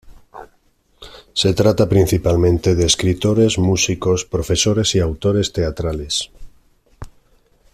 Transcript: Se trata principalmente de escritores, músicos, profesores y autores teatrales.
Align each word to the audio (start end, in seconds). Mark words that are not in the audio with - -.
Se 1.33 1.53
trata 1.53 1.87
principalmente 1.87 2.73
de 2.73 2.85
escritores, 2.87 3.59
músicos, 3.59 4.25
profesores 4.25 4.95
y 4.95 4.99
autores 4.99 5.53
teatrales. 5.53 6.31